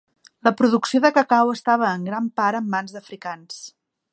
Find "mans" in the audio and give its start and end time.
2.77-2.97